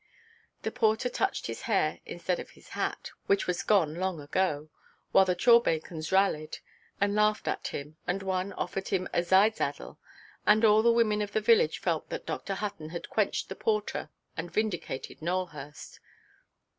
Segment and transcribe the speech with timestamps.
[0.63, 4.69] The porter touched his hair instead of his hat (which was gone long ago),
[5.11, 6.57] while the "chawbacons" rallied,
[6.99, 9.99] and laughed at him, and one offered him a "zide–zaddle,"
[10.43, 12.55] and all the women of the village felt that Dr.
[12.55, 15.99] Hutton had quenched the porter, and vindicated Nowelhurst.